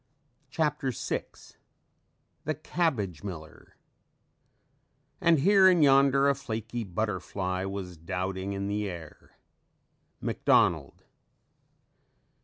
[0.49, 1.25] CHAPTER VI
[2.45, 3.75] THE CABBAGE MILLER
[5.21, 9.37] "And here and yonder a flaky butterfly Was doubting in the air."
[10.19, 11.03] MCDONALD.